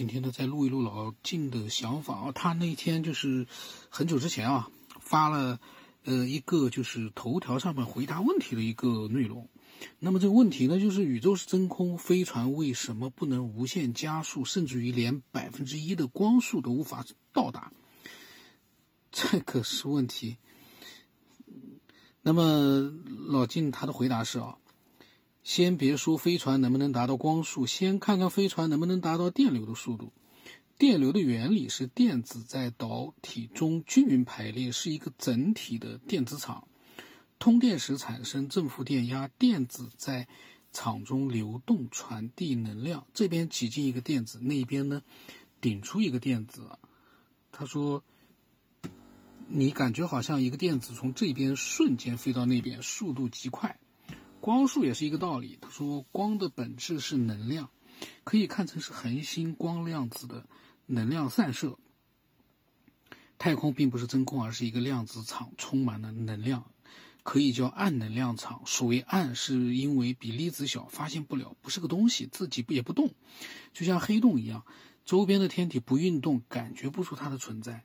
[0.00, 2.32] 今天呢，再录一录老晋的想法啊。
[2.32, 3.46] 他那天就是
[3.90, 5.60] 很久之前啊，发了
[6.04, 9.46] 呃一个就是头条上面回答问题的一个内容。
[9.98, 17.04] 那么这个问题呢，就是宇宙是真空，飞船为什么不能无限加速，甚至于连百分之一的光速都无法
[17.34, 17.70] 到达？
[19.12, 20.38] 这个是问题。
[22.22, 22.90] 那么
[23.28, 24.56] 老晋他的回答是啊。
[25.42, 30.12] 先别说飞船能不能达到光速，先看看飞船能不能达到电流的速度。
[30.78, 36.66] 电流的原理是电子在导体中均匀排列，是一个整体的电子场。
[37.38, 40.28] 通电时产生正负电压，电子在
[40.72, 43.06] 场中流动，传递能量。
[43.12, 45.02] 这边挤进一个电子，那边呢
[45.60, 46.78] 顶出一个电子。
[47.50, 48.04] 他说
[49.48, 53.78] ：“你感觉好像一个电子从这边瞬间飞到那边，速度极快。”
[54.40, 55.58] 光速也是一个道理。
[55.60, 57.68] 他说，光的本质是能量，
[58.24, 60.46] 可以看成是恒星光量子的
[60.86, 61.78] 能量散射。
[63.38, 66.64] 太空并不是真空，而是一个量子场，充满了能量，
[67.22, 68.62] 可以叫暗能量场。
[68.66, 73.10] 所谓暗，是因为比粒子小，发现不了，不是个东西，自己也不动，
[73.72, 74.64] 就像黑洞一样，
[75.04, 77.84] 周边的天体不运动，感觉不出它的存在。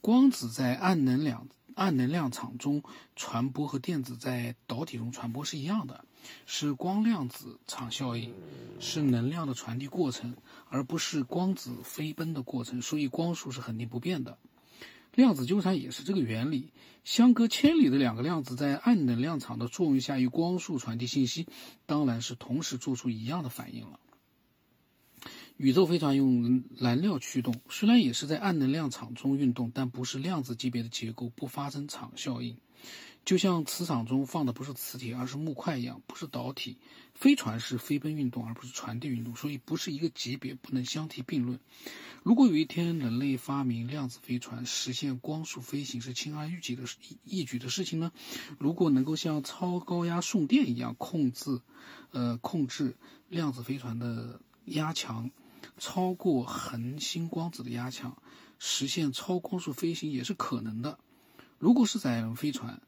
[0.00, 1.48] 光子在暗能量。
[1.74, 2.82] 暗能量场中
[3.16, 6.04] 传播和电子在导体中传播是一样的，
[6.46, 8.32] 是光量子场效应，
[8.80, 10.36] 是能量的传递过程，
[10.68, 14.38] 而不是光子飞奔的过程，所以光速是恒定不变的。
[15.14, 16.72] 量子纠缠也是这个原理，
[17.04, 21.46] 相隔千里的两个量子在暗能量场的作用下，以光速传递信息，
[21.86, 24.00] 当然是同时做出一样的反应了。
[25.56, 32.56] 宇宙飞船用燃料驱动，虽然也是在暗能量场中运动，但不是量子级别的结构，不发生场效应。
[33.24, 36.76] 就像磁场中放的不是磁铁，而是木块一样，不是导体。
[37.14, 41.60] 飞船是飞奔运动，而不是传递运动，所以不是一个级别，不能相提并论。
[42.24, 46.82] 如果有一天人类发明量子飞船，实现光速飞行，是轻而易举的
[47.24, 48.12] 一举的事情呢？
[48.58, 51.60] 如果能够像超高压送电一样控制，
[52.10, 52.96] 呃，控制
[53.28, 55.30] 量子飞船的压强。
[55.78, 58.16] 超过恒星光子的压强，
[58.58, 60.98] 实现超光速飞行也是可能的。
[61.58, 62.82] 如果是载人飞船，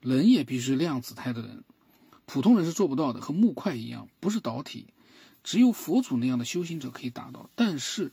[0.00, 1.64] 人也必须是量子态的人，
[2.26, 4.86] 普通人是做不到的，和木块一样，不是导体。
[5.42, 7.50] 只有佛祖那样的修行者可以达到。
[7.54, 8.12] 但是，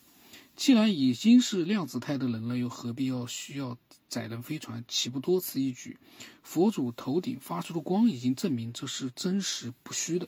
[0.56, 3.78] 既然已经是量子态的人了，又何必要需要
[4.10, 4.84] 载人飞船？
[4.88, 5.98] 岂不多此一举？
[6.44, 10.28] 佛祖头顶发出的光已经证明这是真实不虚的。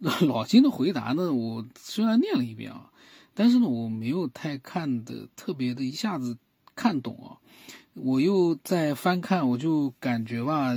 [0.26, 1.32] 老金的回答呢？
[1.32, 2.90] 我虽然念了一遍啊，
[3.34, 6.38] 但是呢，我没有太看的特别的一下子
[6.76, 7.42] 看懂啊。
[7.94, 10.72] 我又在翻看，我就感觉吧，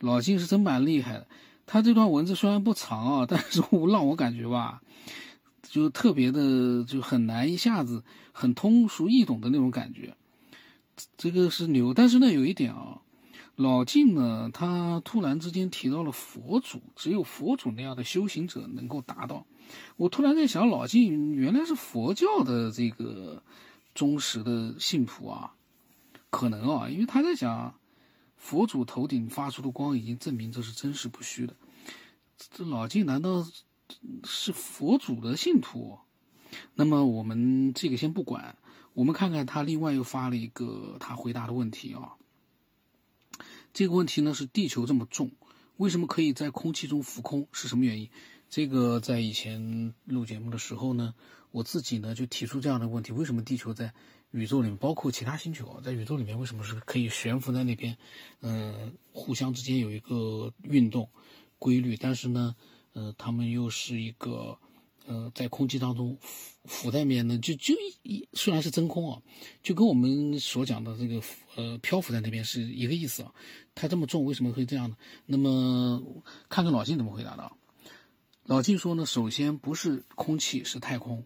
[0.00, 1.28] 老金是真蛮厉害的。
[1.64, 4.82] 他这段文字虽然不长啊，但是我让我感觉吧，
[5.62, 10.16] 就特别的就很难一下子很通俗易懂的那种感觉。
[11.16, 13.00] 这个是牛，但是呢，有一点啊。
[13.60, 19.44] 老静呢，他突然之间提到了佛祖，只有佛祖那样的修行者能够达到。
[19.98, 23.42] 我突然在想，老静原来是佛教的这个
[23.94, 25.52] 忠实的信徒啊，
[26.30, 27.74] 可能啊，因为他在讲
[28.38, 31.54] 佛祖头顶发出的光已经证明这是真实不虚的。
[32.38, 33.46] 这老静难道
[34.24, 35.98] 是佛祖的信徒？
[36.74, 38.56] 那么我们这个先不管，
[38.94, 42.16] 我们看看他另外又发了一个他回答的问题啊。
[43.72, 45.30] 这个问题呢是地球这么重，
[45.76, 47.46] 为什么可以在空气中浮空？
[47.52, 48.10] 是什么原因？
[48.48, 51.14] 这个在以前录节目的时候呢，
[51.50, 53.92] 我自己呢就提出这样的问题：为什么地球在
[54.30, 57.96] 宇宙里面，包括其他星球在宇宙里面，为什么是可以悬浮在那边？
[58.40, 61.08] 嗯，互相之间有一个运动
[61.58, 62.56] 规律，但是呢，
[62.92, 64.58] 呃，他们又是一个。
[65.06, 66.18] 呃，在空气当中
[66.64, 69.22] 浮浮在面呢，就就一虽然是真空啊，
[69.62, 71.22] 就跟我们所讲的这个
[71.56, 73.32] 呃漂浮在那边是一个意思啊。
[73.74, 74.96] 它这么重，为什么会这样呢？
[75.26, 76.02] 那么
[76.48, 77.52] 看看老金怎么回答的啊？
[78.44, 81.24] 老金说呢，首先不是空气，是太空。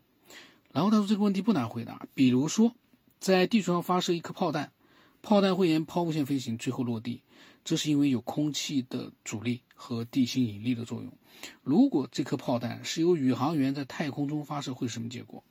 [0.72, 2.74] 然后他说这个问题不难回答，比如说
[3.18, 4.72] 在地球上发射一颗炮弹，
[5.24, 7.22] 炮弹会沿抛物线飞行，最后落地。
[7.64, 11.10] 这是因为有空气的阻力和地心引力的作用。
[11.62, 15.42] 如果这颗炮弹是由宇航员在太空中发射，会是什么结果？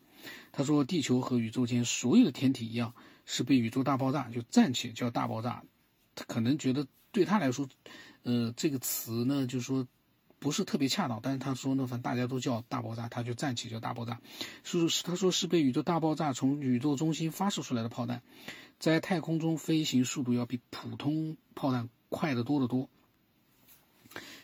[0.51, 2.93] 他说，地球和宇宙间所有的天体一样，
[3.25, 5.63] 是被宇宙大爆炸，就暂且叫大爆炸。
[6.13, 7.67] 他可能觉得对他来说，
[8.21, 9.87] 呃，这个词呢，就是说
[10.43, 11.21] 不是特别恰当。
[11.23, 14.19] 但是他说呢，反正大家都叫大爆炸，他就暂且叫大爆炸。
[14.65, 18.21] 是他说是被宇宙大爆炸从宇宙中心发射出来的炮弹，
[18.77, 21.89] 在太空中飞行速度要比普通炮弹。
[22.09, 22.89] 快得多得多。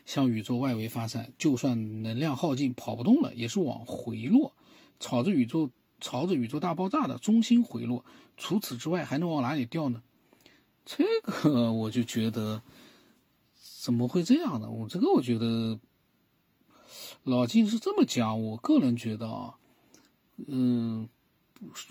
[0.04, 4.56] 向宇宙外围发散，就算能量耗尽跑不动了，也是往回落，
[5.00, 5.70] 朝着宇宙
[6.02, 8.04] 朝着宇宙大爆炸的中心回落。
[8.38, 10.02] 除此之外，还能往哪里掉呢？
[10.84, 12.64] 这个我就觉得
[13.80, 14.72] 怎么会这样呢？
[14.72, 15.80] 我这个我觉得
[17.30, 19.54] 老金是这么讲，我个人觉得啊，
[20.48, 21.08] 嗯，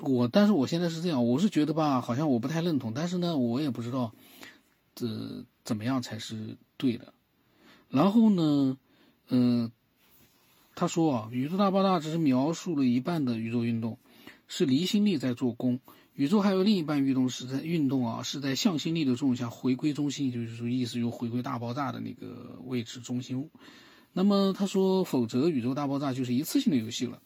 [0.00, 4.12] 我但是我现在是这样，我是觉得吧，好像我不太认同，但是呢，我也不知道
[4.96, 7.14] 这怎么样才是对的。
[7.88, 8.76] 然后呢，
[9.28, 9.70] 嗯，
[10.74, 13.96] 他说啊，宇宙大爆炸只是描述了一半的宇宙运动，
[14.48, 15.78] 是离心力在做功。
[16.14, 23.48] 宇宙还有另一半运动是在运动啊，是在向心力的作用下回归中心，就是说意思就回归大爆炸的那个位置中心。
[24.18, 27.22] 那么他说，否则宇宙大爆炸就是一次性的游戏了。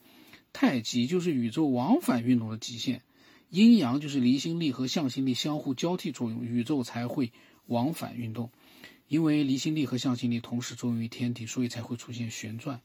[0.53, 3.01] 太极就是宇宙往返运动的极限，
[3.49, 7.33] 阴阳就是离心力和向心力相互交替作用，宇宙才会
[7.65, 8.51] 往返运动。
[9.09, 12.83] 因为离心力和向心力同时作用于天体，所以才会出现旋转，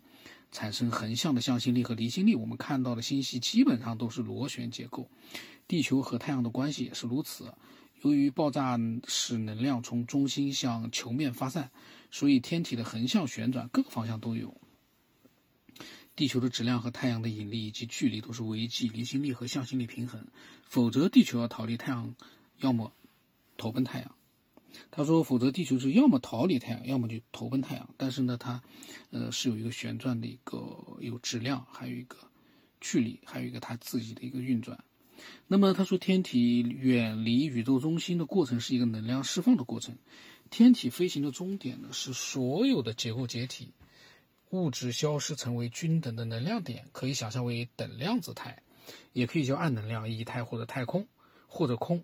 [0.53, 2.33] 产生横向的向心力和离心力。
[2.33, 5.09] 我们看到的星系基本上都是螺旋结构，
[5.67, 7.53] 地球和太阳的关系也是如此。
[8.01, 11.71] 由于爆炸使能量从中心向球面发散，
[12.11, 14.55] 所以天体的横向旋转各个方向都有。
[16.15, 20.25] 地球的质量和太阳的引力以及距离都是维系离心力和向心力平衡，
[20.63, 22.15] 否则地球要逃离太阳，
[22.57, 22.91] 要么
[23.55, 24.15] 投奔太阳。
[24.91, 27.89] 他说：“否则，地球是要么逃离太阳，要么就投奔太阳。
[27.97, 28.61] 但是呢，它，
[29.09, 32.17] 呃，是有一个旋转的一个有质量，还有一个
[32.79, 34.83] 距离，还有一个它自己的一个运转。
[35.47, 39.95] 那么他说，天体远离宇宙中心的过程是一个能量释放的过程。
[40.49, 43.73] 天体飞行的终点呢，是所有的结构解体，
[44.51, 48.61] 物质消失，成为均等的能量点，可以想象为等量子态，
[49.11, 51.07] 也可以叫暗能量、液态或者太空
[51.47, 52.03] 或者空。”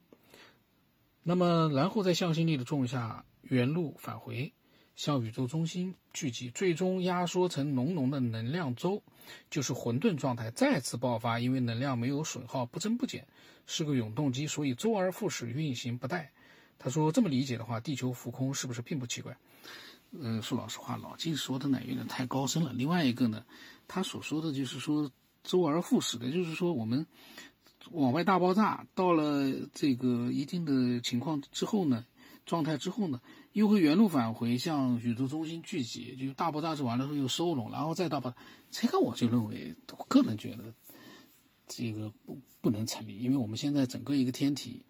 [1.23, 4.51] 那么，然后在向心力的作用下，原路返回，
[4.95, 9.01] 向宇宙中心聚集，最终压缩成浓浓的能量粥，
[9.49, 11.39] 就是混沌状态，再次爆发。
[11.39, 13.27] 因为能量没有损耗，不增不减，
[13.65, 16.27] 是个永动机，所以周而复始，运行不殆。
[16.77, 19.37] 他说这么理解的话，地球浮空是不是并不奇怪？
[20.11, 22.73] 嗯，说老实话，老金说的呢有点太高深了。
[22.73, 23.45] 另外一个呢，
[23.87, 25.11] 他所说的就是说
[25.43, 27.05] 周而复始的，就是说我们。
[27.91, 32.05] 往外大爆炸，到了这个一定的情况之后呢，
[32.45, 33.21] 状态之后呢，
[33.53, 36.15] 又会原路返回，向宇宙中心聚集。
[36.15, 38.33] 就大爆炸是完了之后又收拢，然后再大爆。
[38.69, 40.73] 这个我就认为，我个人觉得
[41.67, 44.83] 这个不不能成立，因为我们现在整个一个天体，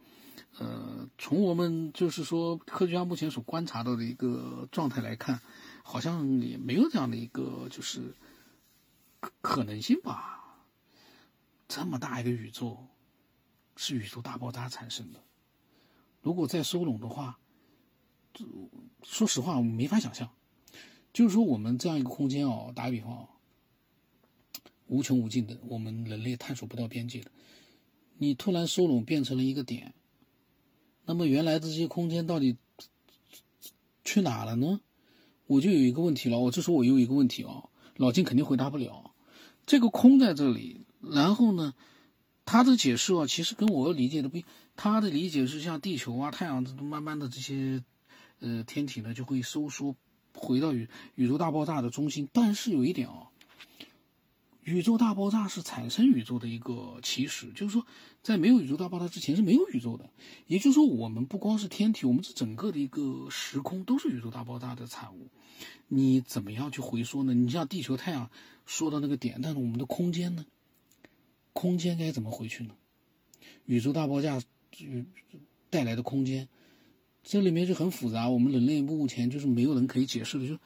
[0.57, 5.39] 呃，从我们就是说科学家目前所观察到的一个状态来看，
[5.83, 8.15] 好像也没有这样的一个就是
[9.19, 10.39] 可可能性吧。
[11.67, 12.77] 这么大一个宇宙，
[13.75, 15.19] 是宇宙大爆炸产生的。
[16.21, 17.39] 如果再收拢的话，
[19.03, 20.29] 说实话，我没法想象。
[21.11, 23.27] 就是说，我们这样一个空间哦，打个比方啊，
[24.87, 27.31] 无穷无尽的，我们人类探索不到边界的。
[28.17, 29.93] 你突然收拢变成了一个点，
[31.05, 32.57] 那么原来的这些空间到底
[34.03, 34.81] 去哪了呢？
[35.45, 36.39] 我就有一个问题了。
[36.39, 39.13] 我这时候我有一个问题啊，老金肯定回答不了。
[39.65, 40.85] 这个空在这里。
[41.01, 41.73] 然后呢，
[42.45, 44.45] 他的解释啊，其实跟我理解的不一。
[44.75, 47.83] 他的理解是像地球啊、太阳这，慢慢的这些，
[48.43, 49.95] 呃，天体呢就会收缩，
[50.35, 52.27] 回到宇宇宙大爆炸的中心。
[52.33, 53.29] 但是有一点啊，
[54.63, 57.87] 宇宙大爆炸是产生宇宙的一个起始，就是说，
[58.21, 60.09] 在没有宇宙大爆炸之前是没有宇宙的。
[60.47, 65.29] 也就是说，我们不光是天体，我们这整个的一个时空都是宇宙大爆炸的产物。
[65.87, 67.33] 你怎么样去回缩呢？
[67.33, 68.29] 你像地球、太阳
[68.65, 70.45] 说到那个点，但是我们的空间呢？
[71.53, 72.75] 空间该怎么回去呢？
[73.65, 74.41] 宇宙大爆炸
[75.69, 76.49] 带来的空间，
[77.23, 78.29] 这里面就很复杂。
[78.29, 80.47] 我们人类目前就是没有人可以解释的。
[80.47, 80.59] 就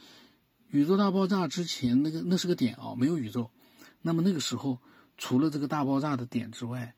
[0.70, 3.50] 宇宙大爆炸之前，那个那是个点啊，没有宇宙。
[4.02, 4.80] 那么那个时候，
[5.18, 6.96] 除了这个大爆炸的点之外，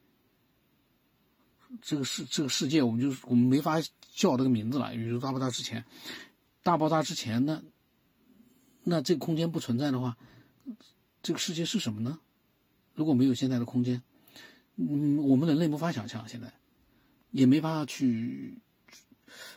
[1.81, 3.79] 这个世这个世界，我们就我们没法
[4.13, 4.95] 叫这个名字了。
[4.95, 5.85] 宇宙大爆炸之前，
[6.63, 7.61] 大爆炸之前呢，
[8.83, 10.17] 那这个空间不存在的话，
[11.21, 12.19] 这个世界是什么呢？
[12.95, 14.01] 如果没有现在的空间，
[14.77, 16.51] 嗯，我们人类无法想象，现在
[17.31, 18.57] 也没法去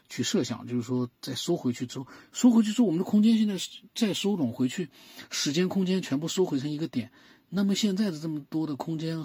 [0.08, 3.56] 去设想，就是说再收回去之后，收回去之后，我们的空间现在
[3.94, 4.88] 再收拢回去，
[5.30, 7.10] 时间空间全部收回成一个点，
[7.48, 9.24] 那么现在的这么多的空间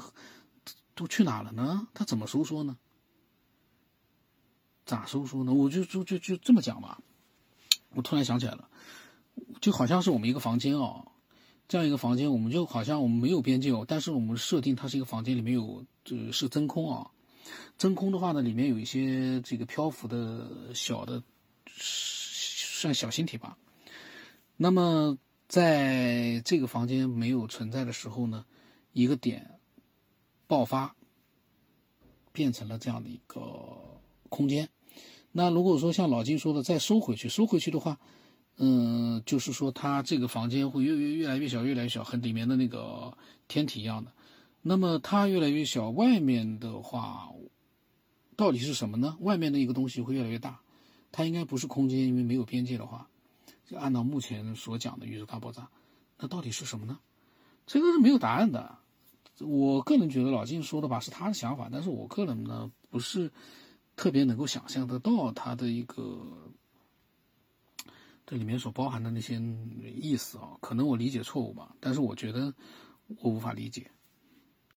[0.95, 1.87] 都去哪了呢？
[1.93, 2.77] 它怎么收缩呢？
[4.85, 5.53] 咋收缩呢？
[5.53, 6.99] 我就就就就这么讲吧。
[7.93, 8.69] 我突然想起来了，
[9.61, 11.05] 就好像是我们一个房间啊。
[11.67, 17.11] 这样一个房间，我们就好像我们没有边界哦，但是我们设定它是一个房间，里面有这是真空啊。
[17.77, 21.21] 真空的话呢，里面有一些这个漂浮的小的，
[21.67, 23.57] 算小星体吧。
[24.55, 28.45] 那么在这个房间没有存在的时候呢，
[28.93, 29.59] 一个点
[30.47, 30.95] 爆发，
[32.31, 33.99] 变成了这样的一个
[34.29, 34.69] 空间。
[35.31, 37.99] 那如果说像老金说的再收回去，收回去的话，
[38.57, 43.15] 嗯，就是说它这个房间会越越越来越小，越来越小，和里面的那个
[43.47, 44.11] 天体一样的。
[44.67, 47.31] 那么它越来越小，外面的话
[48.35, 49.15] 到底是什么呢？
[49.21, 50.59] 外面的一个东西会越来越大，
[51.11, 53.09] 它应该不是空间，因为没有边界的话，
[53.65, 55.69] 就按照目前所讲的宇宙大爆炸，
[56.19, 56.99] 那到底是什么呢？
[57.65, 58.77] 这个是没有答案的。
[59.39, 63.31] 我个人觉得老金说的吧是他的想法，但是我个人呢不是
[63.95, 66.51] 特别能够想象得到他的一个
[68.25, 69.41] 这里面所包含的那些
[69.95, 72.53] 意思啊，可能我理解错误吧，但是我觉得
[73.19, 73.89] 我无法理解。